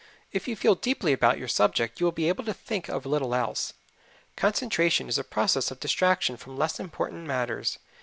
If 0.31 0.47
you 0.47 0.55
feel 0.55 0.73
deeply 0.73 1.13
about 1.13 1.37
your 1.37 1.47
subject 1.47 1.99
you 1.99 2.05
will 2.07 2.11
be 2.11 2.27
able 2.27 2.43
to 2.45 2.55
think 2.55 2.89
of 2.89 3.05
little 3.05 3.35
else. 3.35 3.73
Concentration 4.35 5.07
is 5.07 5.19
a 5.19 5.23
process 5.23 5.69
of 5.69 5.79
distraction 5.79 6.37
from 6.37 6.57
less 6.57 6.79
important 6.79 7.27
matters. 7.27 7.77